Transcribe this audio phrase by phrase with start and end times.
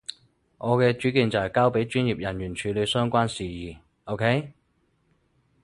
[0.57, 4.51] 我嘅主見就係交畀專業人員處理相關事宜，OK？